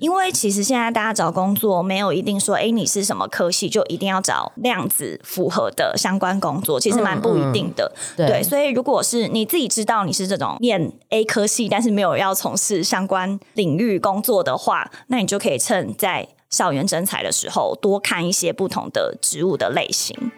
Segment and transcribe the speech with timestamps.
[0.00, 7.92] 因为其实现在大家找工作没有一定说，哎，你是什么科系就一定要找量子符合的相关工作，其实蛮不一定的。
[7.96, 20.30] 嗯嗯、对，对，所以如果是你自己知道你是这种念 A 科系，但是没有要从事相关领域工作的话，那你就可以趁在校园征才的时候多看一些不同的职务的类型。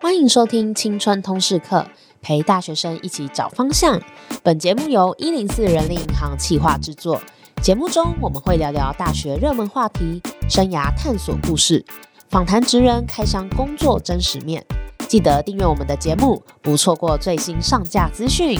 [0.00, 1.86] 欢迎收听青春通识课，
[2.22, 4.00] 陪大学生一起找方向。
[4.42, 7.20] 本节目由一零四人力银行企划制作。
[7.62, 11.84] 节目中我们会聊聊大学热门话题、生涯探索故事，
[12.30, 14.64] 访谈职人开箱工作真实面。
[15.06, 18.58] 记得订阅我们的节目，不错过最新上架资讯。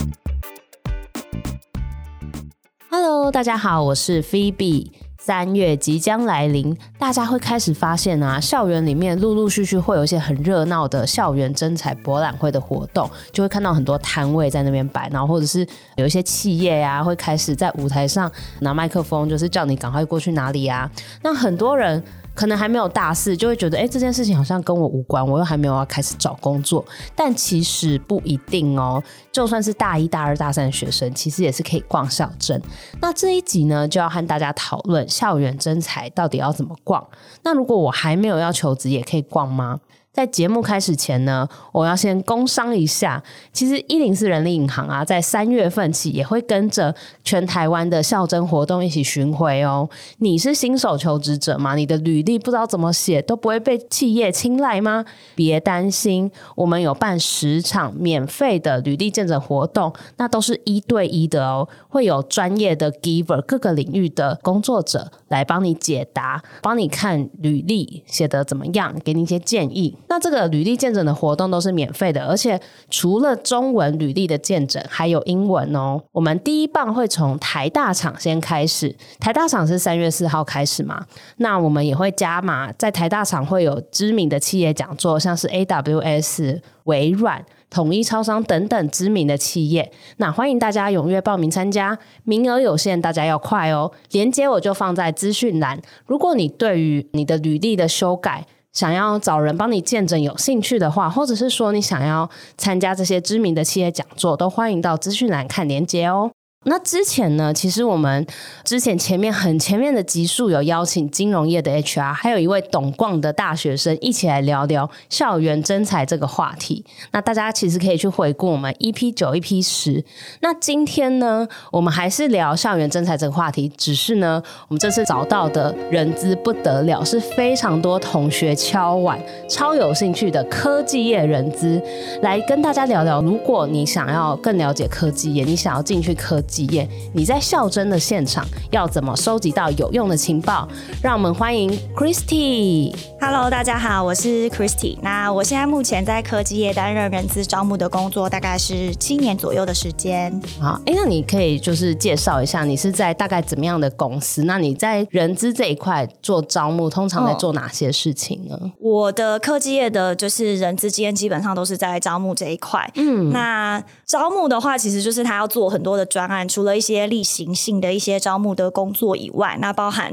[2.91, 4.91] Hello，大家好，我是 Phoebe。
[5.23, 15.65] 三月即将来临，大家会开始发现啊，校园里面陆陆续续会有一些很热闹的校园征才博览会的活动，就会看到很多摊位在那边摆，然后或者是
[15.97, 20.91] 有一些企业呀、啊，会开始在舞台上拿麦克风，就是叫你赶快过去哪里啊。
[21.23, 22.03] 那很多人。
[22.35, 26.85] 可能还没有大四，就会觉得，哎，这件事情好像跟我无关，我又还没有要开始找工作。
[27.15, 32.61] 但其实不一定哦，就算是大一、大二、大三的学生，其实也是可以逛校征。
[33.01, 37.07] 那这一集呢，就要和大家讨论校园征才到底要怎么逛。
[37.43, 39.81] 那如果我还没有要求职，也可以逛吗？
[40.13, 43.23] 在节目开始前呢，我要先工商一下。
[43.53, 49.89] 其实一零四人力银行啊，在三月份起也会跟着全台湾的校征活动一起巡回哦。
[50.19, 51.77] 你是新手求职者吗？
[51.77, 55.05] 你的履历不知道怎么写，都不会被企业青睐吗？
[55.37, 69.97] 别担心，我们有办十场免费的履历见证活动，那都是一对一的哦，会有专业的 giver 各个领域的工作者来帮你解答，帮你看履历写得怎么样，给你一些建议。
[70.11, 72.61] 那这个履历见证的活动都是免费的，而且
[72.91, 76.03] 除了中文履历的见证，还有英文哦。
[76.11, 81.07] 我们第一棒会从台大厂先开始，台大厂是三月四号开始嘛。
[81.37, 89.93] 那我们也会加码，在台大厂会有知名的企业讲座，像是 AWS、微软、统一超商等等知名的企业。
[90.17, 93.93] 那欢迎大家踊跃报名参加，名额有限，大家要快哦。
[94.11, 95.81] 链接我就放在资讯栏。
[96.05, 106.31] 如果你对于你的履历的修改，想要找人帮你见证，有兴趣的话，或者是说你想要参加这些知名的企业讲座，都欢迎到资讯栏看连接哦。
[106.67, 108.27] 那之前呢，其实我们
[108.65, 116.85] 之前前面很前面的集数有邀请金融业的 HR，还有一位懂逛的大学生一起来聊聊校园征才这个话题。
[117.13, 120.05] 那大家其实可以去回顾我们 EP 九、EP 十。
[120.41, 129.19] 那今天呢，我们还是聊校园征才这个话题，只是呢，我们这次找到的人资不得了，是非常多同学敲碗、
[129.49, 131.83] 超有兴趣的科技业人资，
[132.21, 133.23] 来跟大家聊聊。
[133.23, 136.50] 如果你想要更了解科技业，你想要进去科技。
[136.51, 140.69] 企业，你在校征的现场要怎么收集到有用的情报？
[141.01, 142.93] 让我们欢迎 Christy。
[143.21, 144.99] Hello，大家好，我是 Christy。
[145.01, 150.39] 那我现在目前在科技业担任人资招募的工作，大概是七年左右的时间。
[150.59, 154.43] 好，哎，那你可以就是介绍一下，你是在大概怎么样的公司？
[154.43, 158.59] 那你在人资这一块做招募，通常在做哪些事情呢？
[158.61, 162.91] 哦，我的科技业的就是人资经验，基本上都是在招募这一块。
[162.97, 166.40] 嗯，那招募的话，其实就是他要做很多的专案。
[166.49, 170.13] 除了一些例行性的一些招募的工作以外，那包含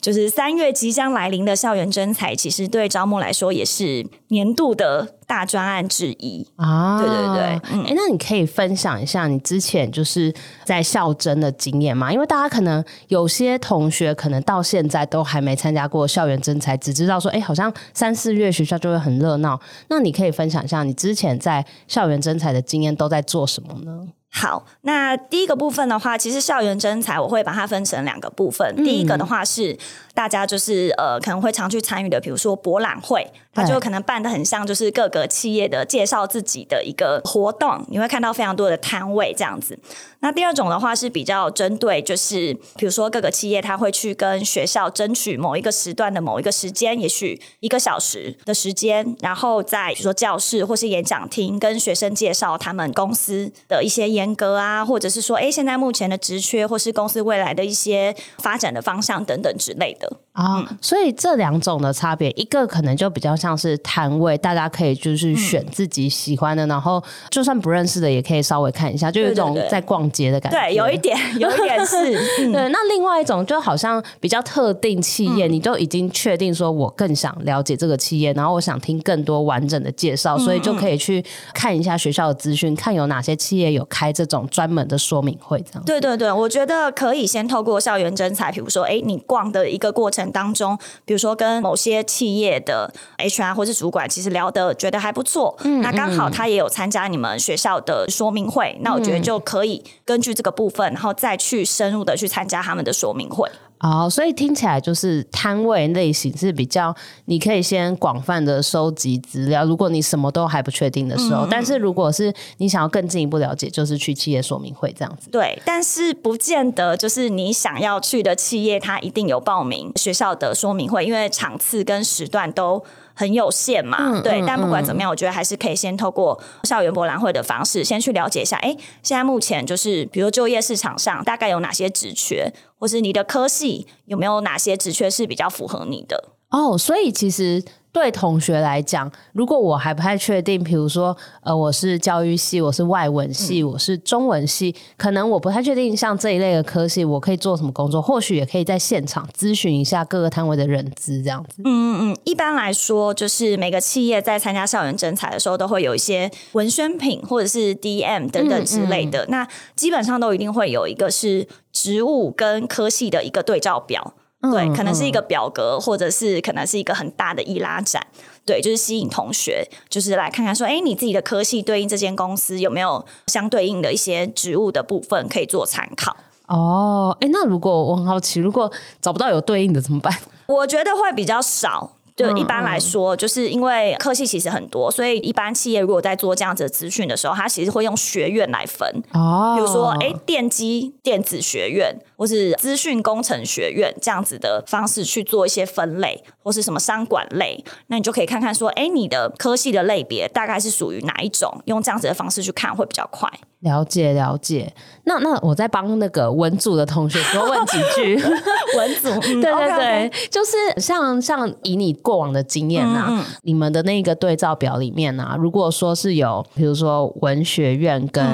[0.00, 6.98] 就是三月即将来临的校园征才，其实对招募来说也是年度的大专案之一啊。
[7.00, 10.32] 对对对，哎、嗯欸，那你可以分享一下你之前就是
[10.64, 12.12] 在校征的经验吗？
[12.12, 19.58] 因为大家可能有些同学可能到现在都还没参加过校园征才，只知道说，哎、欸，好像三四月学校就会很热闹。
[19.88, 24.08] 那你可以分享一下你之前在校园征才的经验都在做什么呢？
[24.30, 28.72] 好，那第一个部分的话，其实校园征才我会把它分成两个部分。
[28.76, 29.76] 嗯、第一个的话是
[30.14, 33.26] 大家就是呃可能会常去参与的，比如说博览会，
[33.58, 39.78] 它就可能办的很像就是各个企业的介绍自己的一个活动，你会看到非常多的摊位这样子。
[40.20, 60.16] 那第二种的话是比较针对，就是比如说各个企业，他会去跟学校争取某一个时段的某一个时间，也许一个小时的时间，然后在比如说教室或是演讲厅跟学生介绍他们公司的一些严格啊，或者是说，哎，现在目前的职缺或是公司未来的一些发展的方向等等之类的。
[60.38, 70.56] 啊，嗯、所以这两种的差别，一个可能就比较像是摊位，大家可以就是选自己喜欢的，嗯、然后就算不认识的也可以稍微看一下，就有一种在逛街的感觉。
[70.56, 72.16] 对，有一点， 有一点是。
[72.38, 85.82] 嗯、对，那另外一种就好像比较特定企业，嗯、你都已经确定说，我更想了解这个企业，然后我想听更多完整的介绍，嗯、所以就可以去看一下学校的资讯，看有哪些企业有开这种专门的说明会，这样。
[85.84, 90.27] 对对对，我觉得可以先透过校园征才，比如说，哎，你逛的一个过程。
[90.30, 103.48] 当中，比如说跟某些企业的 HR 或是主管，其实聊得觉得还不错，嗯，那刚好他也有参加你们学校的说明会，嗯、那我觉得就可以根据这个部分，然后再去深入的去参加他们的说明会。
[103.80, 106.94] 哦，所以听起来就是摊位类型是比较，
[107.26, 109.64] 你可以先广泛的收集资料。
[109.64, 115.30] 如果你什么都还不确定的时候，嗯、但是如果是你想要更进一步了解，就是去企业说明会这样子。
[115.30, 122.82] 对，但是不见得就是你想要去的企业，它一定有报名学校的说明会，因为场次跟时段都
[123.18, 136.28] 很有限嘛，嗯、对，但不管怎么样，我觉得还是可以先透过校园博览会的方式，先去了解一下，哎，现在目前就是，比如就业市场上大概有哪些职缺，或是你的科系有没有哪些职缺是比较符合你的。
[136.50, 137.64] 哦，所以其实。
[137.92, 148.00] 对同学来讲，如果我还不太确定，比如说，呃，我是教育系，我是外文系，嗯、我是中文系，可能我不太确定像这一类的科系，我可以做什么工作？
[148.00, 151.62] 或许也可以在现场咨询一下各个摊位的人资，这样子。
[151.64, 152.18] 嗯嗯嗯。
[152.24, 159.24] 一般来说，就是每个企业在参加校园征才的时候，都会有一些文宣品或者是 DM 等等之类的。
[159.24, 164.14] 嗯嗯，那基本上都一定会有一个是职务跟科系的一个对照表。
[164.40, 168.06] 对，可能是一个表格，嗯、或者是可能是一个很大的易拉展，
[168.46, 176.16] 对，就是吸引同学，就是来看看说，哎，你自己的科系对应这间公司有没有相对应的一些职务的部分可以做参考。
[176.46, 178.70] 哦，哎，那如果我很好奇，如果
[179.02, 180.16] 找不到有对应的怎么办？
[180.46, 181.97] 我觉得会比较少。
[182.18, 188.86] 就一般来说，就是因为科系其实很多，所以一般企业如果在做这样子的资讯的时候，它其实会用学院来分。
[189.12, 203.30] 哦，比如说，哎，电机电子学院，或是资讯工程学院这样子的方式去做一些分类，或是什么商管类，那你就可以看看说，哎，你的科系的类别大概是属于哪一种，用这样子的方式去看会比较快。
[203.60, 204.72] 了解了解，
[205.04, 208.14] 那那我再帮那个文组的同学多问几句。
[208.76, 210.28] 文组， 嗯、对对对，okay, okay.
[210.30, 218.24] 就是像像以你过往的经验啊，嗯嗯你们的那个对照表里面啊，如果说是有，比如说文学院跟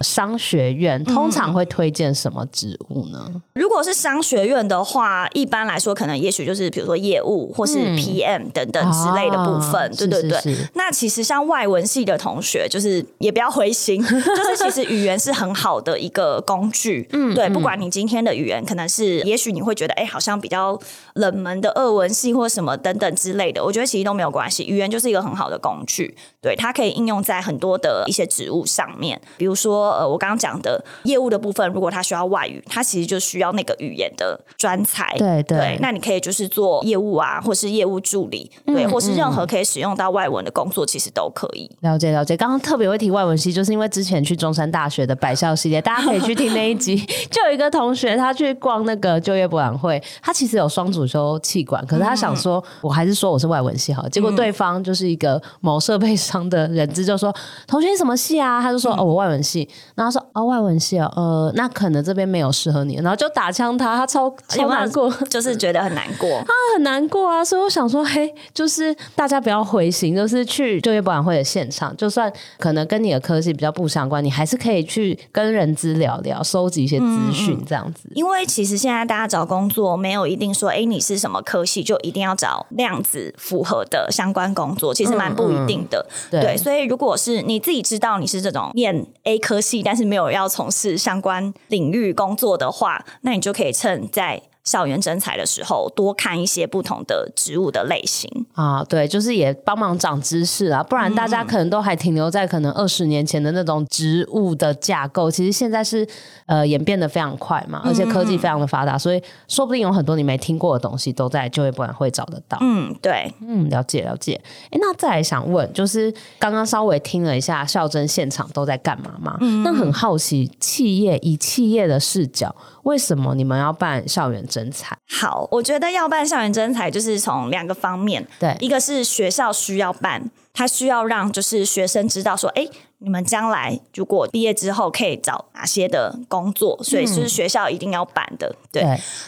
[0.00, 3.28] 商学院，通常会推荐什么职务呢？
[3.54, 10.40] 如果是商学院的话，一般来说可能也许就是比如说业务或是 PM 等等之类的部分，嗯、对对对。
[10.40, 14.69] 是是是那其实像外文系的同学，就是也不要灰心， 就是。
[14.69, 20.78] 其实语言是很好的一个工具，嗯，对，不管你今天的语言可能是，也许你会觉得，哎，好像比较
[21.14, 35.30] 冷门的俄文系或什么等等之类的，我觉得其实都没有关系，语言就是一个很好的工具，对，它可以应用在很多的一些职务上面，比如说，呃，我刚刚讲的业务的部分，如果他需要外语，他其实就需要那个语言的专才，对。
[35.40, 41.70] 对，对，那你可以就是做业务啊，或是业务助理，对，嗯、或是任何可以使用到外文的工作，其实都可以。
[41.80, 46.96] 了解了解，刚刚特别会提外文系，就是因为之前去中山大学的百校系列，大家可以去听那一集。
[47.30, 54.06] 就有一个同学，他去逛那个就业博览会，他其实有双主修气管，可是他想说，我还是说我是外文系好。
[54.10, 57.34] 结果对方就是一个某设备商的人资，就说
[57.66, 59.66] ：“同学你什么系啊？”他就说：“哦，我外文系。”
[59.96, 67.42] 然后他说：“哦，外文系哦，呃，那可能这边没有适合你。”然后就打枪他，他超超难过，就是觉得很难过，他 很难过啊。
[67.44, 74.80] 所以我想说，嘿，就是大家不要灰心，就是去就业博览会的现场，就算可能跟你的科系比较不相关，你还是可以。
[74.90, 78.12] 去跟人资聊聊，收集一些资讯，这样子、嗯。
[78.14, 86.04] 因为其实现在大家找工作，没有一定说，哎，你是什么科系，就一定要找那样子符合的相关工作，其实蛮不一定的。
[86.28, 94.42] 对，所以如果是你自己知道你是这种念 A 科系，但是没有要从事相关领域工作的话，那你就可以趁在。
[94.64, 105.30] 校园征才的时候，多看一些不同的植物的类型啊，对，就是也帮忙长知识啊，不然大家可能都还停留在可能二十年前的那种植物的架构。
[105.30, 106.06] 其实现在是
[106.46, 112.58] 呃演变得非常快嘛，而且科技非常的发达，嗯、所以说不定有很多你没听过的东西都在就业博览会找得到。
[112.60, 114.40] 嗯，对，嗯，了解了解。
[114.70, 119.38] 哎，那再来想问，就是刚刚稍微听了一下校征现场都在干嘛嘛？
[119.40, 122.54] 嗯，那很好奇，企业以企业的视角。
[122.82, 124.96] 为什么你们要办校园征才？
[125.08, 128.26] 好，我觉得要办校园征才，就是从两个方面。
[128.38, 132.66] 对，一个是学校需要办，他需要让就是学生知道说，哎，
[132.98, 138.48] 你们将来如果毕业之后可以找哪些的工作，所以是学校一定要办的。
[138.48, 138.82] 嗯、对。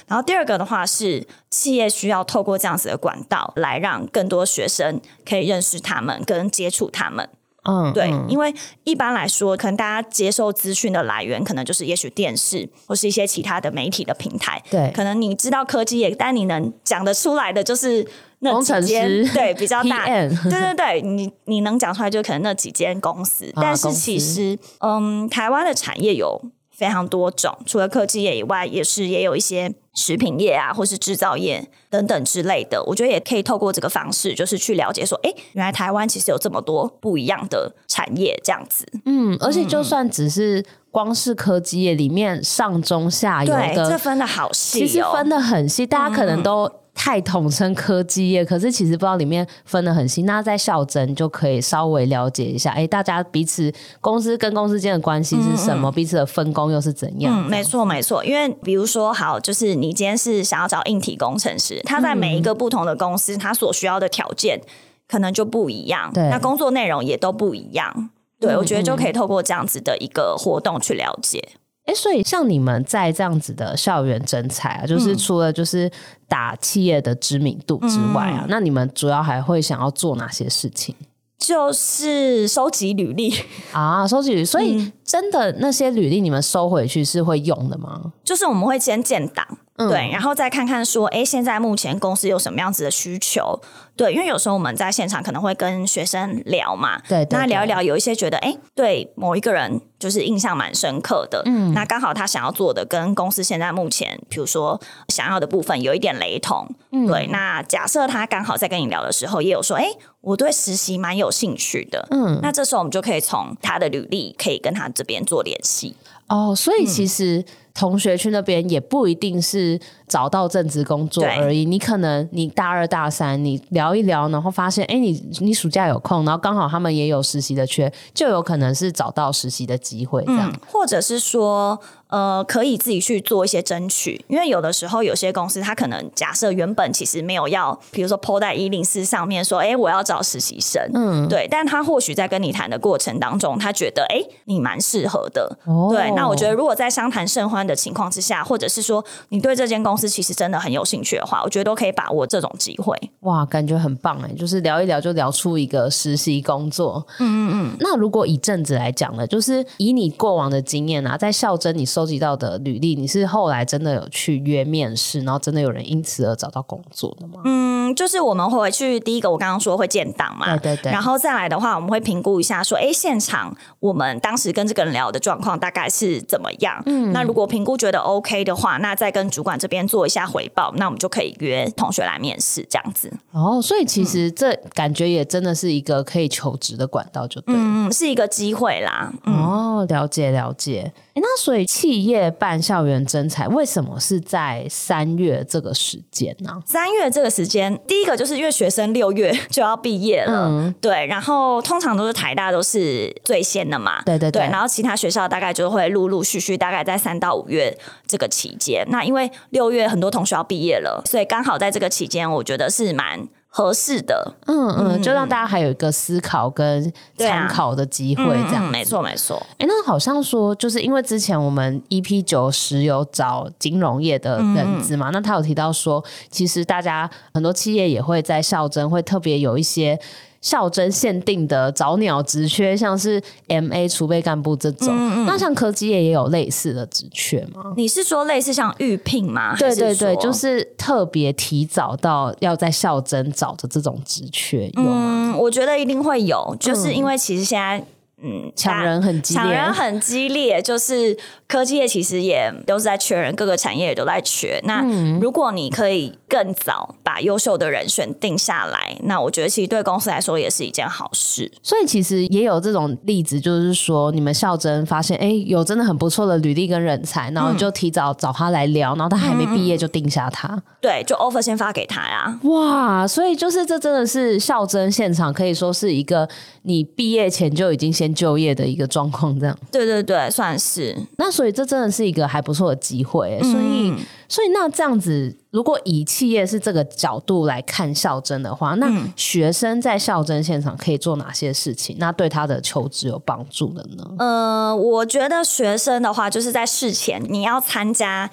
[0.07, 7.29] 然后第二个的话是企业需要透过这样子的管道来让更多学生可以认识他们跟接触他们。
[7.65, 8.53] 嗯，对，因为
[8.85, 14.61] 一般来说，可能大家接受资讯的来源，可能就是也许电视或是一些其他的媒体的平台。
[14.69, 18.07] 对，可能你知道科技业，但你能讲得出来的就是
[18.41, 20.07] 那几间，对，比较大。
[20.07, 23.47] 对对对，你你能讲出来就可能那几间公司。
[23.55, 29.73] 啊、但是其实，嗯，台湾的产业有非常多种，除了科技业以外，也是也有一些。
[29.95, 38.87] 食品业啊，或是制造业等等之类的，我觉得也可以透过这个方式，就是去了解说，哎，原来台湾其实有这么多不一样的产业，这样子。
[39.05, 46.71] 嗯，而且就算只是光是科技业里面上中下游的，对，这分的好细哦，其实分的很细，大家可能都。
[46.95, 50.23] 太统称科技业，可是其实不知道里面分得很细。
[50.23, 55.89] 那在校真就可以稍微了解一下，哎，大家彼此公司跟公司间的关系是什么？
[55.89, 57.35] 嗯嗯，彼此的分工又是怎样？
[57.35, 58.25] 嗯，没错没错。
[58.25, 64.61] 因为比如说，好，就是你今天是想要找硬体工程师，他在每一个不同的公司，他所需要的条件
[65.09, 68.11] 可能就不一样，对，那工作内容也都不一样。
[68.39, 71.43] 对，我觉得就可以透过这样子的一个活动去了解。
[71.85, 75.91] 哎，所以像你们在这样子的校园征才啊，就是除了就是
[76.29, 80.95] 打企业的知名度之外啊，嗯、那你们主要还会想要做哪些事情？
[81.39, 83.35] 就是收集履历
[83.73, 84.45] 啊，收集履历。
[84.45, 88.13] 所以真的那些履历你们收回去是会用的吗？
[88.23, 89.45] 就是我们会先建档。
[89.77, 93.61] 对，然后再看看说，哎，现在目前公司有什么样子的需求？
[93.97, 109.87] 对，因为有时候我们在现场可能会跟学生聊嘛，对，对，那聊一聊，有一些觉得，哎，对某一个人就是印象蛮深刻的，嗯，那刚好他想要做的跟公司现在目前，比如说想要的部分有一点雷同，嗯，对，那假设他刚好在跟你聊的时候，也有说，哎，
[110.21, 115.97] 我对实习蛮有兴趣的，嗯，那这时候我们就可以从他的履历可以跟他这边做联系。
[116.29, 117.39] 哦，所以其实。
[117.39, 119.79] 嗯同学去那边也不一定是
[120.13, 131.81] 找到正职工作而已，你可能你大二大三你聊一聊，然后发现哎，你你暑假有空，然后刚好他们也有实习的缺，就有可能是找到实习的机会这样，嗯，或者是说。
[132.13, 152.97] 呃，可以自己去做一些争取，因为有的时候有些公司他可能假设原本其实没有要，比如说 po 在一零四上面说，哎，我要找实习生，嗯，对，但他或许在跟你谈的过程当中，他觉得，哎，你蛮适合的，哦，对，那我觉得如果在相谈甚欢的情况之下，或者是说你对这间公司其实真的很有兴趣的话，我觉得都可以把握这种机会。
[153.21, 157.77] 哇，感觉很棒哎，就是聊一聊就聊出一个实习工作，嗯嗯嗯。
[157.81, 167.41] 那如果以正职来讲呢，就是以你过往的经验啊，在校真你收集到的履历，你是后来真的有去约面试，然后真的有人因此而找到工作的吗？
[167.45, 176.83] 嗯，就是我们会去第一个，我刚刚说会建档嘛，对对对，然后再来的话，我们会评估一下说，哎，现场我们当时跟这个人聊的状况大概是怎么样？
[176.87, 183.13] 嗯，那如果评估觉得 OK 的话，那再跟主管这边做一下回报，那我们就可以约同学来面试这样子。
[183.31, 189.13] 哦，所以其实这感觉也真的是一个可以求职的管道，就对，嗯，是一个机会啦。
[189.27, 190.91] 嗯、哦，了解了解。
[191.15, 196.59] 那所以企业办校园征才，为什么是在三月这个时间呢？
[196.65, 208.87] 三月这个时间，第一个就是因为学生六月就要毕业了，嗯、对，然后通常都是台大都是最先的嘛，对对对，对，然后其他学校大概就会陆陆续续，大概在三到五月这个期间。
[208.89, 213.29] 那因为六月很多同学要毕业了，所以刚好在这个期间，我觉得是蛮。
[213.55, 219.37] 合适的，嗯嗯，就让大家还有一个思考跟参考的机会，这样、啊嗯嗯、没错没错。
[219.59, 230.01] 哎，那好像说，就是因为之前我们 EP 九十有找金融业的人资嘛，嗯、那他有提到说，其实大家很多企业也会在校征会特别有一些。
[230.43, 233.19] 校征限定的早鸟职缺，像是
[233.49, 237.73] MA 储备干部这种，嗯嗯，那像科技业也有类似的职缺吗？
[237.77, 239.57] 你是说类似像预聘吗？
[239.57, 245.33] 对对对，就是特别提早到要在校征找的这种职缺有吗？
[245.33, 247.83] 嗯，我觉得一定会有，就是因为其实现在。
[248.25, 254.61] 嗯，抢人很激烈，抢人很激烈，就是科技业其实也都是在缺人，各个产业也都在缺。
[254.63, 254.81] 那
[255.21, 261.51] 如果你可以更早把优秀的人选定下来，那我觉得其实对公司来说也是一件好事。
[261.65, 272.39] 所以其实也有这种例子，就是说你们校真发现，哎，有真的很不错的履历跟人才，然后就提早找他来聊，然后他还没毕业就定下他，嗯、对，就 offer 先发给他呀。
[272.45, 276.29] 哇，所以就是这真的是校真现场可以说是一个
[276.63, 278.12] 你毕业前就已经先。
[278.13, 280.97] 就业的一个状况，这样对对对，算是。
[281.19, 283.95] 那所以这真的是一个还不错的机会，嗯、所以
[284.29, 291.97] 所以那这样子如果以企业是这个角度来看校征的话，那学生在校征现场可以做哪些事情？
[291.99, 294.05] 那对他的求职有帮助的呢？
[294.19, 298.31] 呃，我觉得学生的话，就是在事前你要参加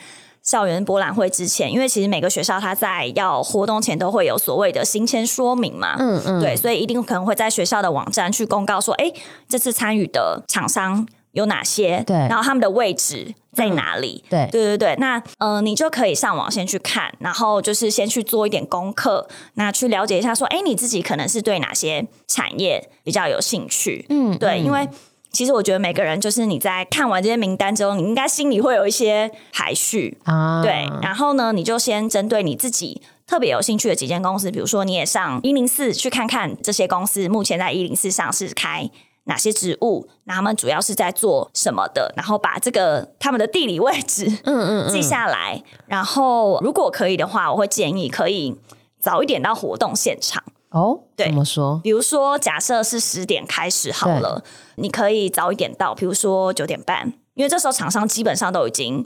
[0.49, 9.13] 校园博览会之前，因为其实每个学校它在要活动前都会有所谓的行前说明嘛，嗯嗯，对，所以一定可能会在学校的网站去公告说，哎，
[9.47, 12.03] 这次参与的厂商有哪些？
[12.07, 13.35] 对，然后他们的位置。
[13.51, 14.23] 在哪里？
[14.29, 24.05] 对、嗯、对对对，那呃，你就可以上网先去看，然后就是先去做一点功课，那去了解一下，说，哎，你自己可能是对哪些产业比较有兴趣？
[24.09, 24.87] 嗯，对，嗯、因为
[25.31, 30.61] 其实我觉得每个人就是你在看完这些名单之后，你应该心里会有一些排序啊。
[30.63, 38.89] 对，然后呢，你就先针对你自己特别有兴趣的几间公司，比如说你也上一零四去看看这些公司目前在一零四上市开。
[39.25, 40.07] 哪些职务？
[40.23, 42.11] 那他们主要是在做什么的？
[42.17, 45.61] 然后把这个他们的地理位置，嗯嗯，嗯记下来。
[45.85, 48.57] 然后如果可以的话，我会建议可以
[48.99, 50.43] 早一点到活动现场。
[50.71, 51.79] 哦，对，怎么说？
[51.83, 54.43] 比如说，假设是十点开始好了，
[54.75, 59.05] 你可以早一点到，比如说九点半，因为这时候厂商基本上都已经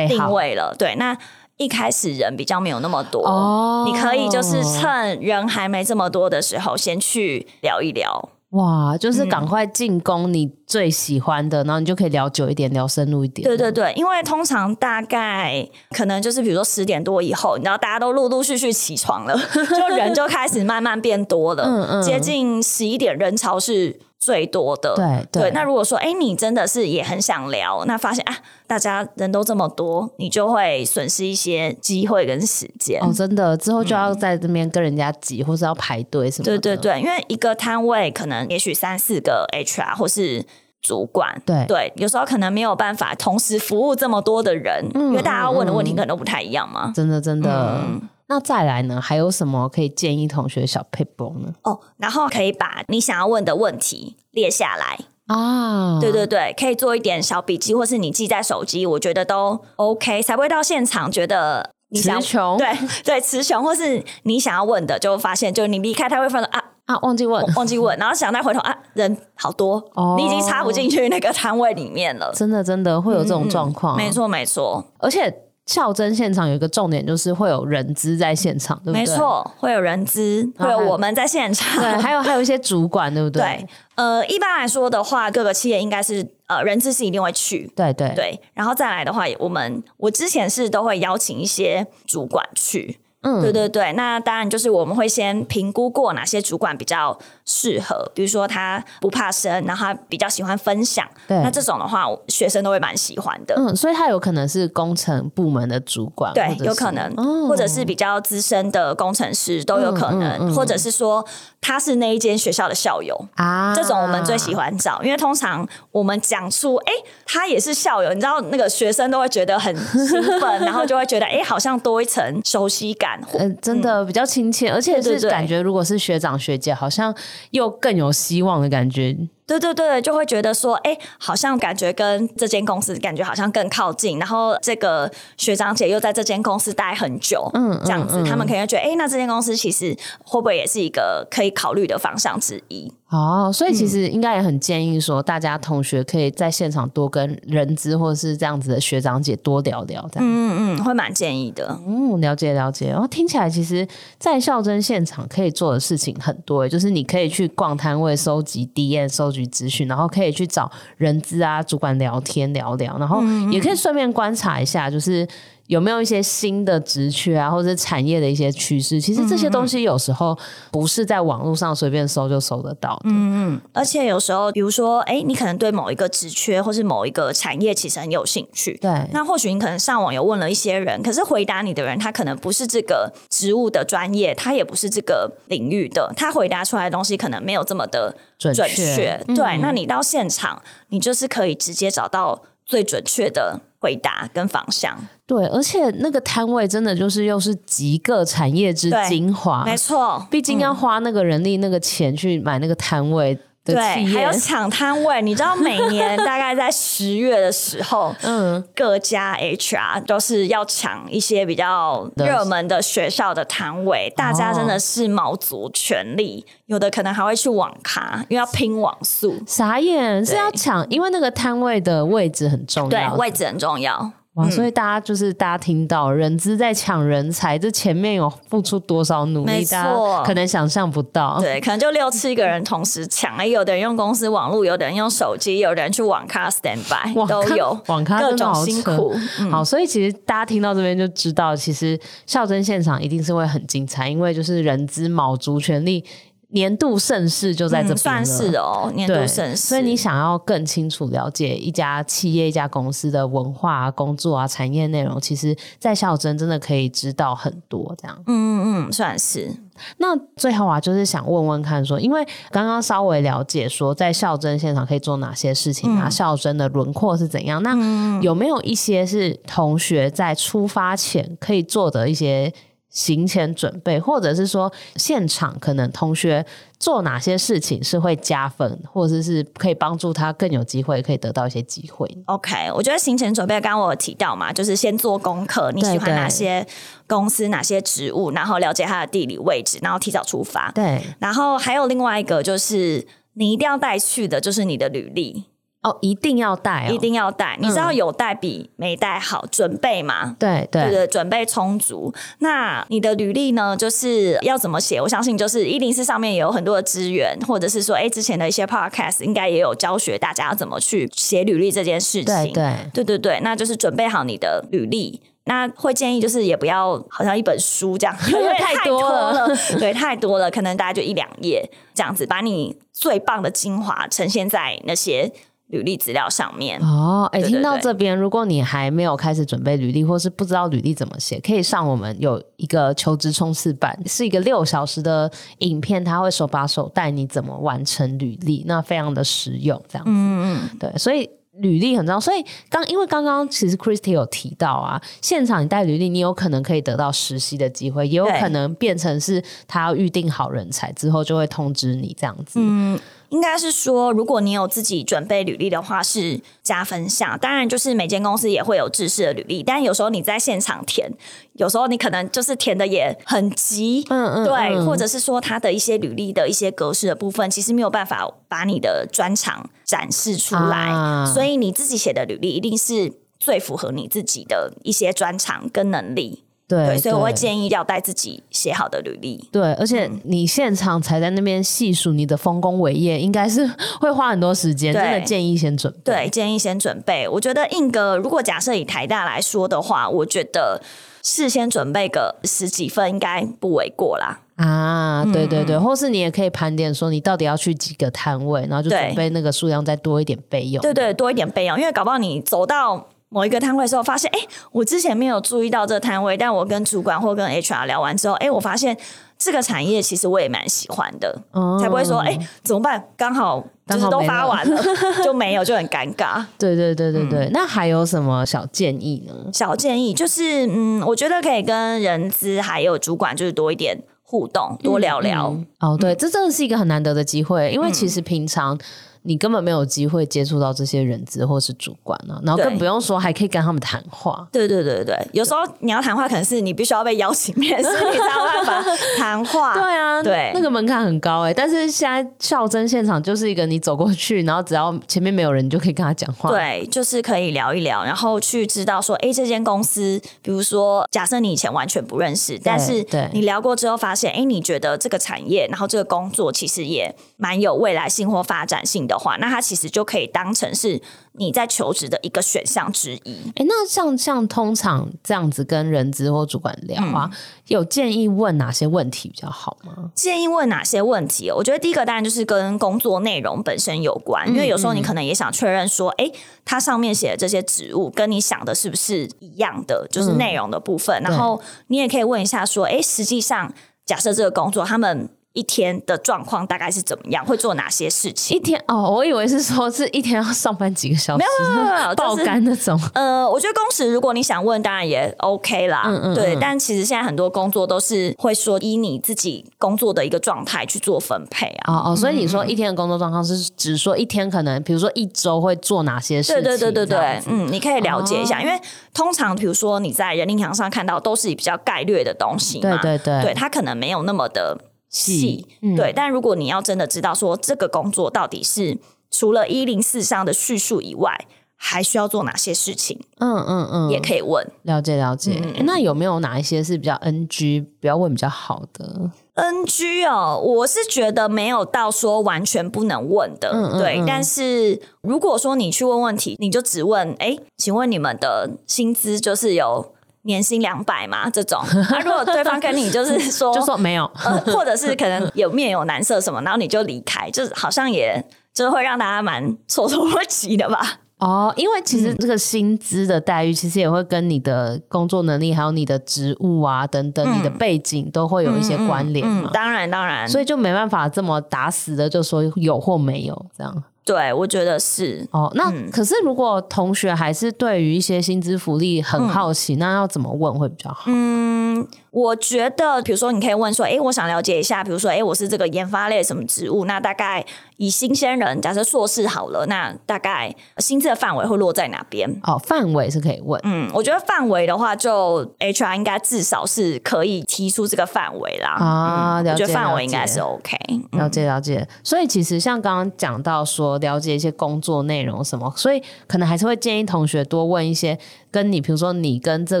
[0.08, 0.74] 定位了。
[0.78, 1.16] 对，那
[1.58, 8.30] 一开始人比较没有那么多，哦，你可以就是趁人还没这么多的时候，先去聊一聊。
[8.50, 13.46] 哇，就是赶快进攻你最喜欢的，嗯、然后你就可以聊久一点，聊深入一点。
[13.46, 21.62] 对对对，因为通常大概可能就是比如说十点多以后，你知道大家都陆陆续续起床了， 就人就开始慢慢变多了。
[21.64, 24.94] 嗯嗯，接近十一点人潮是最多的，
[25.32, 25.50] 对。
[25.52, 28.36] 那如果说，哎，你真的是也很想聊，那发现啊，
[28.66, 33.00] 大家人都这么多，你就会损失一些机会跟时间。
[33.02, 36.58] 哦，真的，之后就要在这边跟人家挤，嗯、或是要排队什么的。
[36.58, 40.44] 对对对，因为一个摊位可能也许三四个 HR 或是
[40.82, 46.92] 主管，对对，有时候可能没有办法同时服务这么多的人，嗯、因为大家要问的问题可能都不太一样嘛。
[46.94, 47.48] 真的真的。
[47.48, 49.00] 真的嗯那再来呢？
[49.00, 51.52] 还有什么可以建议同学小撇步呢？
[51.64, 55.98] 哦，然后可以把你想要问的问题列下来啊。
[56.00, 62.56] 对对对，可以做一点小笔记，或是你记在手机，我觉得都 OK，才不会到现场觉得你想词穷。
[62.56, 62.68] 对
[63.02, 72.30] 对，词穷，或是你想要问的，就发现就你离开他会发现啊啊，忘记问，忘记问，然后想再回头啊，人好多，哦、你已经插不进去那个 摊位里面了。
[72.32, 75.49] 真的真的会有这种状况，没错没错，而且。
[75.66, 79.00] 校真现场有一个重点，就是会有人资在现场，对不对？
[79.00, 83.40] 没错，会有人资，会有我们在现场，对，还有还有一些主管，对不对？
[83.40, 88.40] 对，呃，一般来说的话，各个企业应该是呃，人资是一定会去，对对对。
[88.54, 92.98] 然后再来的话，我们我之前是都会邀请一些主管去。
[93.22, 103.54] 嗯，对对对，那当然就是我们会先评估过哪些主管比较适合，比如说他不怕生，然后他比较喜欢分享，对，那这种的话，学生都会蛮喜欢的。
[103.58, 110.50] 嗯，所以他有可能是工程部门的主管，对，有可能，哦、或者是比较资深的工程师都有可能，嗯嗯。
[110.50, 111.22] 嗯、或者是说
[111.60, 116.92] 他是那一间学校的校友啊，这种我们最喜欢找，因为通常我们讲出，哎，
[117.26, 123.09] 他也是校友，你知道那个学生都会觉得很兴奋， 然后就会觉得，哎，好像多一层熟悉感。
[123.38, 127.14] 呃，真的比较亲切，嗯、而且是感觉，如果是学长学姐，好像
[127.50, 129.16] 又更有希望的感觉。
[129.58, 134.18] 对对对，就会觉得说，哎，好像感觉跟这间公司感觉好像更靠近。
[134.20, 142.92] 然后这个学长姐又在这间公司待很久，嗯，这样子，嗯嗯、他们可能觉得，哎，那这间公司其实会不会也是一个可以考虑的方向之一？
[143.08, 150.24] 哦，所以其实应该也很建议说，大家同学可以在现场多跟人资或者是这样子的学长姐多聊聊，这样。
[150.24, 151.76] 嗯嗯，会蛮建议的。
[151.84, 152.90] 嗯，了解了解。
[152.90, 153.84] 然后听起来，其实，
[154.16, 165.26] 在校真现场可以做的事情很多，就是你可以去逛摊位，收集 DM，收集资讯，然后可以去找人资啊主管聊天聊聊，然后也可以顺便观察一下，就是。
[165.70, 169.00] 有没有一些新的职缺啊，或者产业的一些趋势？
[169.00, 170.36] 其实这些东西有时候
[170.72, 173.02] 不是在网络上随便搜就搜得到的。
[173.04, 173.60] 嗯嗯。
[173.72, 178.76] 而且有时候，比如说，哎，你可能对某一个职缺或是某一个产业其实很有兴趣。
[178.80, 178.90] 对。
[179.12, 188.62] 那或许你可能上网有问了一些人，可是回答你的人他可能不是这个职务的专业，他也不是这个领域的，他回答出来的东西可能没有这么的准确。
[188.64, 189.24] 准确。
[189.36, 189.44] 对。
[189.44, 189.60] 嗯。
[189.60, 194.96] 那你到现场，你就是可以直接找到最准确的回答跟方向。
[195.26, 200.24] 对，而且那个摊位真的就是又是集各产业之精华，没错。
[200.30, 205.20] 毕竟要花那个人力、那个钱去买那个摊位对，还有抢摊位。
[205.22, 219.40] 你知道，每年大概在十月的时候， 嗯，各家 HR 都是要抢一些比较热门的学校的摊位，大家真的是卯足全力，有的可能还会去网咖，因为要拼网速。
[219.46, 224.12] 傻眼，是要抢，因为那个摊位的位置很重要，对，位置很重要。
[224.40, 231.38] 哇，所以大家就是大家听到人资在抢人才，这前面有付出多少努力，大家可能想象不到。
[231.40, 239.14] 对，可能就六七个人同时抢，哎，有的人用公司网络，有的人用手机，有的人去网咖 stand by， 都有网咖各种辛苦。
[239.38, 246.04] 嗯、好，所以其实大家听到这边就知道，其实校征现场一定是会很精彩，因为就是人资卯足全力。
[246.52, 249.56] 年度盛事就在这边算是哦，年度盛事。
[249.56, 257.94] 所以你想要更清楚了解一家企业、一家公司的文化啊、工作啊、产业内容，其实，在校真真的可以知道很多。
[257.96, 259.50] 这样，嗯嗯嗯，算是。
[259.98, 266.08] 那最后啊，就是想问问看说，说因为刚刚稍微了解说，在校征现场可以做哪些事情啊？
[266.08, 267.62] 嗯、校征的轮廓是怎样？
[267.62, 272.52] 那有没有一些是同学在出发前可以做的一些？
[272.90, 276.44] 行前准备，或者是说现场可能同学
[276.78, 282.08] 做哪些事情是会加分，或者是可以帮助他更有机会可以得到一些机会。
[282.26, 286.66] OK，我觉得行前准备，刚刚我有提到嘛，就是先做功课，你喜欢哪些
[287.06, 290.72] 公司、哪些职务，然后了解它的地理位置，然后提早出发。
[290.72, 295.49] 对，然后还有另外一个就是你一定要带去的，就是你的履历。
[295.82, 297.56] 哦，一定要带、哦，一定要带。
[297.58, 300.36] 你知道有带比没带好，准备嘛？
[300.38, 302.12] 对对对，准备充足。
[302.40, 303.74] 那你的履历呢？
[303.74, 305.00] 就是要怎么写？
[305.00, 312.52] 我相信就是一零四上面也有很多的资源，或者是说，哎，之前的一些 podcast 应该也有教学大家要怎么去写履历这件事情。
[312.52, 315.22] 对对对对对，那就是准备好你的履历。
[315.44, 325.32] 那会建议就是也不要好像一本书这样， 因为太多了，对，太多了，可能大概就一两页这样子，把你最棒的精华呈现在那些。
[325.70, 340.10] 履历资料上面哦，哎，听到这边，如果你还没有开始准备履历，或是不知道履历怎么写，可以上我们有一个求职冲刺版，是一个六小时的影片，他会手把手带你怎么完成履历，那非常的实用，这样子。
[340.12, 342.18] 嗯嗯，对，所以履历很重要。
[342.18, 352.58] 所以刚因为刚刚其实 Christy 有提到啊，现场你带履历，你有可能可以得到实习的机会，也有可能变成是他要预定好人才之后就会通知你这样子。
[352.60, 352.98] 嗯。
[353.30, 357.38] 应该是说，如果你有自己准备履历的话，是加分项。
[357.38, 361.10] 当然，就是每间公司也会有制式的履历，但有时候你在现场填，
[361.54, 376.44] 有时候你可能就是填的也很急，嗯嗯，对，嗯、或者是说他的一些履历的一些格式的部分，其实没有办法把你的专长展示出来，啊、所以你自己写的履历一定是最符合你自己的一些专长跟能力。
[376.70, 379.48] 对，对，所以我会建议要带自己写好的履历。
[379.50, 383.68] 对，而且你现场才在那边细数你的丰功伟业，应该是
[384.00, 384.94] 会花很多时间。
[384.94, 385.98] 真的建议先准备。
[386.04, 387.28] 对，建议先准备。
[387.28, 390.80] 我觉得印哥，如果假设以台大来说的话，我觉得
[391.24, 394.38] 事先准备个十几份应该不为过啦。
[394.54, 400.80] 啊，对对对，嗯、或是你也可以盘点说你到底要去几个摊位，然后就准备那个数量再多一点备用。
[400.82, 403.08] 对，对对，多一点备用，因为搞不好你走到。
[403.30, 404.38] 某一个摊位的时候，发现哎，
[404.72, 408.96] 我之前没有注意到这个摊位，但我跟主管或跟 HR 聊完之后，哎，我发现
[409.38, 413.02] 这个产业其实我也蛮喜欢的，哦、才不会说哎怎么办？
[413.16, 416.44] 刚好就是都发完了，没 就没有，就很尴尬。
[416.58, 419.34] 对对对对对，嗯、那还有什么小建议呢？
[419.52, 425.50] 小建议就是，嗯，我觉得可以跟人资还有主管就是多一点互动，多聊聊。
[425.50, 428.76] 嗯嗯、哦，对，这真的是一个很难得的机会，因为其实平常。
[429.22, 434.48] 你根本没有机会接触到这些人资或是主管啊，然后更不用说还可以跟他们谈话。
[434.50, 438.84] 对对对对，有时候你要谈话，可能是你必须要被邀请面试， 你才有办法
[439.18, 439.74] 谈话。
[439.78, 441.52] 对啊，对，那个门槛很高哎。
[441.52, 446.50] 但是现在校征现场就是一个你走过去，然后只要前面没有人，你就可以跟他讲话。
[446.50, 461.00] 对，就是可以聊一聊，然后去知道说，哎，这间公司，比如说，假设你以前完全不认识，但是你聊过之后发现，哎，你觉得这个产业，然后这个工作其实也蛮有未来性或发展性的话，那它其实就可以当成是
[461.32, 463.52] 你在求职的一个选项之一。
[463.56, 470.10] 哎，那像像通常这样子跟人资或主管聊啊，嗯、有建议问哪些问题比较好吗？
[470.14, 471.50] 建议问哪些问题？
[471.50, 476.30] 我觉得第一个当然就是跟工作内容本身有关，嗯、因为有时候你可能也想确认说，哎，
[476.64, 481.20] 它上面写的这些职务跟你想的是不是一样的，就是内容的部分。
[481.20, 483.72] 嗯、然后你也可以问一下说，哎，实际上
[484.06, 485.28] 假设这个工作他们。
[485.52, 487.44] 一天的状况大概是怎么样？
[487.44, 488.56] 会做哪些事情？
[488.56, 492.98] 一天哦，我以为是说是一天要上班几个小时，没有没有没有，爆肝那种。
[493.14, 496.02] 呃，我觉得工时如果你想问，当然也 OK 啦。
[496.06, 496.56] 嗯嗯，对。
[496.60, 501.94] 但其实现在很多工作都是会说以你自己工作的一个状态去做分配啊。
[501.94, 506.62] 哦哦，所以你说一天的工作状况是只说一天可能，比如说一周会做哪些事情？
[506.62, 508.80] 对对对对对，嗯，你可以了解一下，因为
[509.12, 514.78] 通常比如说你在人力墙上看到都是比较概略的东西嘛，对对对，对，它可能没有那么的。
[515.10, 518.96] 细，嗯、对，但如果你要真的知道说这个工作到底是
[519.30, 521.46] 除了一零四上的叙述以外，
[521.82, 523.18] 还需要做哪些事情？
[523.38, 524.66] 嗯嗯嗯，也可以问。
[524.82, 525.60] 了解了解。
[525.64, 533.70] 嗯、那有没有哪一些是比较 NG，不要问比较好的？NG 哦，我是觉得没有到说完全不能问的。
[533.72, 534.24] 嗯嗯嗯，对。
[534.26, 541.48] 但是如果说你去问问题，你就只问，哎，请问你们的薪资就是有年薪两百嘛？
[541.50, 541.82] 这种。
[542.10, 551.20] 那、 啊、如果对方跟你就是说， 就说没有，呃，或者是可能有面有难色什么，然后你就离开，就是好像也就是会让大家蛮措手不及的吧。
[551.38, 559.62] 哦，因为其实这个薪资的待遇，其实也会跟你的工作能力，还有你的职务啊等等，你的背景都会有一些关联嘛。
[559.62, 564.04] 嗯嗯嗯，当然，当然，所以就没办法这么打死的就说有或没有这样。
[564.30, 565.44] 对，我觉得是。
[565.50, 571.24] 哦，那、嗯、可是如果同学还是对于一些薪资福利很好奇，嗯、那要怎么问会比较好？
[571.26, 577.66] 嗯，我觉得，比如说，你可以问说，哎，我想了解一下，比如说，哎，我是这个研发类什么职务，那大概。
[578.00, 582.50] 以新鲜人，假设硕士好了，那大概薪资的范围会落在哪边？
[582.62, 583.78] 哦，范围是可以问。
[583.84, 588.92] 嗯，我觉得范围的话，就 HR 应该至少是可以提出这个范围啦。
[588.98, 589.70] 啊，了解。
[589.72, 590.96] 我觉得范围应该是 OK。
[591.32, 592.08] 了解了解。
[592.24, 598.38] 所以其实像刚刚讲到说，了解一些工作内容什么，所以可能还是会建议同学多问一些
[598.70, 600.00] 跟你，比如说你跟这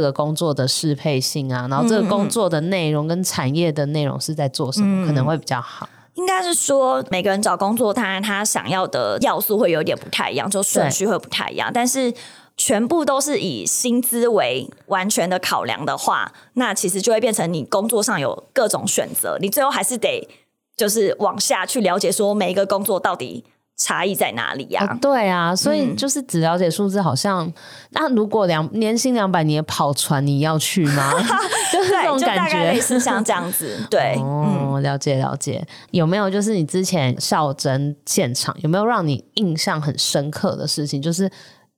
[0.00, 5.86] 个工作的适配性啊，然后这个工作的内容跟产业的内容是在做什么，嗯、可能会比较好。
[6.14, 11.70] 应该是说，每个人找工作，他他想要的要素会有点不太一样，就顺序会不太一样。
[11.72, 12.12] 但是
[12.56, 20.28] 全部都是以薪资为完全的考量的话，那其实就会变成你工作上有各种选择，你最后还是得
[20.76, 23.44] 就是往下去了解，说每一个工作到底。
[23.82, 24.92] 差异在哪里呀、啊？
[24.92, 27.54] 哦，对啊，所以就是只了解数字，好像、嗯、
[27.92, 31.14] 那如果两年薪两百，你也跑船，你要去吗？
[31.72, 33.78] 就是这种感觉，类似像这样子。
[33.88, 35.66] 对， 哦，了解了解。
[35.92, 41.00] 有没有就是你之前校真现场有没有让你印象很深刻的事情？
[41.00, 41.30] 就是。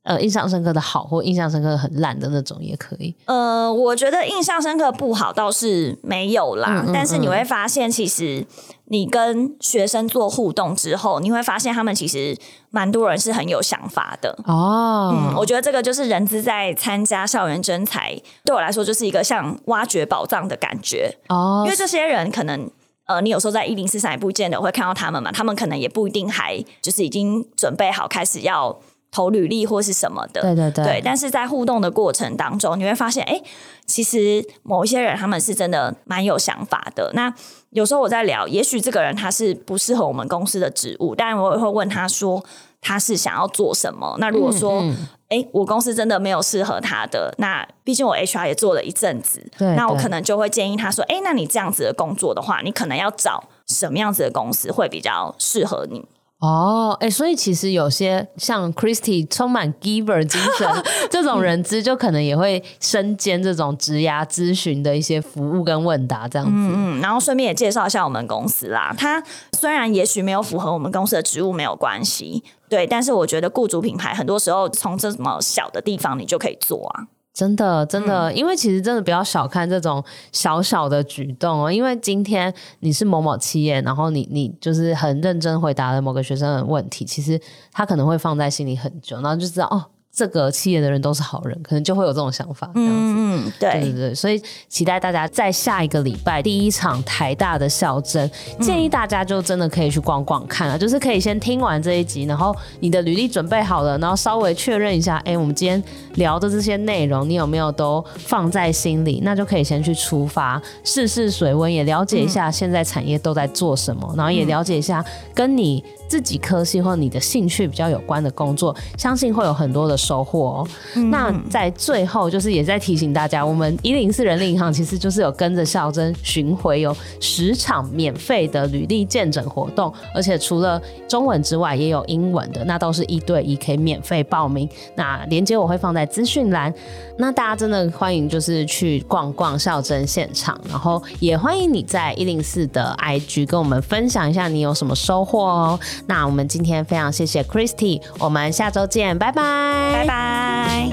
[0.04, 3.14] 呃，印象深刻的好，或印象深刻的很烂的那种也可以。
[3.26, 8.44] 呃，我觉得印象深刻不好倒是没有啦，嗯嗯嗯，但是你会发现，其实
[8.86, 12.36] 你跟学生做互动之后，你会发现他们其实
[12.70, 15.14] 蛮多人是很有想法的哦。
[15.14, 21.62] 嗯，我觉得这个就是人资在参加校园征才，对我来说就是一个像挖掘宝藏的感觉哦。
[21.64, 22.68] 因为这些人可能，
[23.06, 28.76] 呃，你有时候在一零四上也不见得会看到他们嘛，他们可能也不一定还就是已经准备好开始要。
[29.12, 33.40] 投履历或是什么的，对对对，对，但是在互动的过程当中，你会发现，哎，
[33.86, 37.12] 其实某一些人他们是真的蛮有想法的。
[37.14, 37.32] 那
[37.70, 42.42] 有时候我在聊，也许这个人他是不适合我们公司的职务，但我也会问他说
[42.80, 44.16] 他是想要做什么。
[44.18, 44.82] 那如果说，
[45.28, 49.42] 哎、我公司真的没有适合他的，那毕竟我 HR 也做了一阵子，
[49.76, 56.06] 那我可能就会建议他说，哎，那你这样子的工作的话，你可能要找什么样子的公司会比较适合你。
[56.42, 60.68] 哦，哎、欸，所以其实有些像 Christy 充满 giver 精神
[61.08, 66.52] 这种人资，就可能也会身兼这种职涯咨询的一些服务跟问答这样子。
[66.52, 68.92] 嗯，然后顺便也介绍一下我们公司啦。
[68.98, 69.22] 它
[69.56, 77.06] 虽然也许没有符合我们公司的职务没有关系，对，但是我觉得雇主品牌很多时候从这么小的地方你就可以做啊。
[77.34, 81.72] 真的，真的，嗯，因为其实真的不要小看这种小小的举动哦。
[81.72, 87.40] 因为今天你是某某企业，然后你你就是很认真回答了某个学生的问题，其实
[87.72, 89.91] 他可能会放在心里很久，然后就知道哦。
[90.14, 93.14] 这个企业的人都是好人，可能就会有这种想法，这样子。
[93.16, 105.82] 嗯，对，对对对，所以期待大家在下一个礼拜第一场台大的校征，建议大家就真的可以去逛逛看啊，就是可以先听完这一集，然后你的履历准备好了，然后稍微确认一下，哎，我们今天
[106.16, 109.20] 聊的这些内容，你有没有都放在心里？
[109.24, 115.02] 那就可以先去出发，试试水温，也了解一下现在产业都在做什么，然后也了解一下
[115.34, 115.82] 跟你。
[116.12, 120.68] 自己科系或你的兴趣比较有关的工作，相信会有很多的收获哦。
[120.96, 134.68] 嗯、那在最后，就是也在提醒大家，我们一零四人力银行其实就是有跟着校征巡回，有十场免费的履历见证活动，而且除了中文之外，也有英文的，那都是一对一可以免费报名。
[134.96, 136.72] 那链接我会放在资讯栏。
[137.16, 145.78] 那大家真的欢迎就是去逛逛校征现场，然后也欢迎你在一零四的 IG 跟我们分享一下你有什么收获哦。
[146.06, 150.88] 那我们今天非常谢谢 Christy，我们下周见，拜拜，拜拜。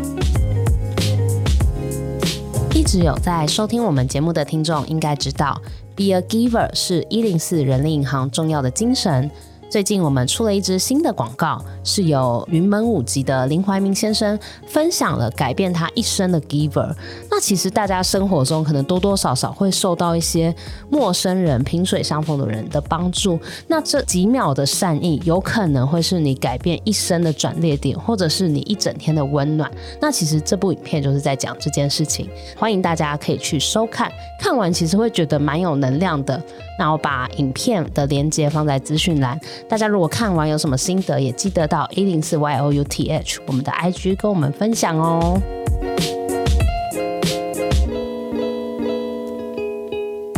[2.73, 5.62] 一直有在收听我们节目的听众应该知道
[5.95, 9.31] ，Be a Giver 是一零四人力银行重要的精神。
[9.69, 16.91] 最近我们出了一支新的广告，是由云门舞集的林怀民先生分享了改变他一生的 Giver。
[17.29, 20.53] 那其实大家生活中可能多多少少会受到一些
[20.89, 23.39] 陌生人、萍水相逢的人的帮助。
[23.67, 29.71] 那这几秒的善意，有可能会是你改变一生的转捩点，或者是你一整天的温暖。
[30.01, 32.27] 那其实这部影片就是在讲这件事情，
[32.58, 36.41] 欢迎大家可以去收看，看完其实会觉得蛮有能量的。
[36.79, 39.37] 那我把影片的连接放在资讯栏，
[39.67, 45.41] 大家如果看完有什么心得，也记得到一零四 Y O U T H 我们的 IG 跟我们分享哦。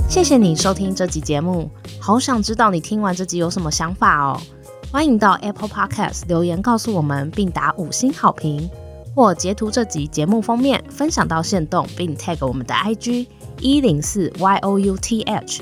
[0.10, 4.41] 谢谢你收听这集节目，好想知道你听完这集有什么想法哦。
[4.91, 8.67] 欢迎到 Apple Podcast 留言告诉我们，并打五星好评，
[9.15, 13.27] 或截图这集节目封面分享到限动，并 tag 我们的 IG
[13.60, 15.62] 一零四 Y O U T H。